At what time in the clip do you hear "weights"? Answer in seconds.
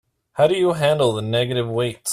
1.69-2.09